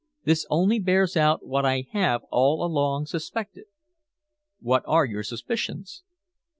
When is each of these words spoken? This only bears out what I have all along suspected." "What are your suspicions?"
This 0.23 0.47
only 0.49 0.79
bears 0.79 1.15
out 1.15 1.45
what 1.45 1.63
I 1.63 1.85
have 1.91 2.21
all 2.31 2.65
along 2.65 3.05
suspected." 3.05 3.65
"What 4.59 4.81
are 4.87 5.05
your 5.05 5.21
suspicions?" 5.21 6.01